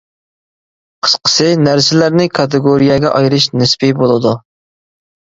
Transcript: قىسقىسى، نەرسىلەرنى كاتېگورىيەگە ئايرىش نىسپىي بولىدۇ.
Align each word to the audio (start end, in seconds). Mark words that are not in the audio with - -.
قىسقىسى، 1.07 1.51
نەرسىلەرنى 1.69 2.27
كاتېگورىيەگە 2.41 3.15
ئايرىش 3.15 3.49
نىسپىي 3.63 3.99
بولىدۇ. 4.05 4.39